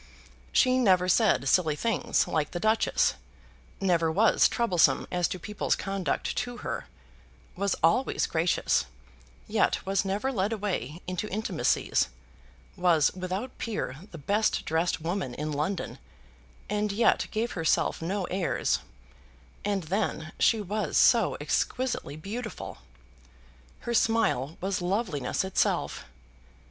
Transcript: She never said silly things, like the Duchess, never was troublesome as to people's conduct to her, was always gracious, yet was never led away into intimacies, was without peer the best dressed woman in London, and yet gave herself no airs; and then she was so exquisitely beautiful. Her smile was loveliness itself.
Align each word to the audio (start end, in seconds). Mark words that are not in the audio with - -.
She 0.51 0.79
never 0.79 1.07
said 1.07 1.47
silly 1.47 1.75
things, 1.75 2.27
like 2.27 2.49
the 2.49 2.59
Duchess, 2.59 3.13
never 3.79 4.11
was 4.11 4.49
troublesome 4.49 5.05
as 5.11 5.27
to 5.27 5.37
people's 5.37 5.75
conduct 5.75 6.35
to 6.37 6.57
her, 6.65 6.87
was 7.55 7.75
always 7.83 8.25
gracious, 8.25 8.87
yet 9.47 9.85
was 9.85 10.03
never 10.03 10.31
led 10.31 10.53
away 10.53 11.03
into 11.05 11.29
intimacies, 11.29 12.07
was 12.75 13.13
without 13.13 13.55
peer 13.59 13.97
the 14.09 14.17
best 14.17 14.65
dressed 14.65 15.01
woman 15.01 15.35
in 15.35 15.51
London, 15.51 15.99
and 16.67 16.91
yet 16.91 17.27
gave 17.29 17.51
herself 17.51 18.01
no 18.01 18.23
airs; 18.31 18.79
and 19.63 19.83
then 19.83 20.31
she 20.39 20.59
was 20.61 20.97
so 20.97 21.37
exquisitely 21.39 22.15
beautiful. 22.17 22.79
Her 23.81 23.93
smile 23.93 24.57
was 24.61 24.81
loveliness 24.81 25.43
itself. 25.43 26.05